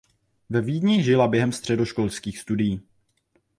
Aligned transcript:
Ve 0.49 0.61
Vídni 0.61 1.03
žila 1.03 1.27
během 1.27 1.51
středoškolských 1.51 2.39
studií. 2.39 2.81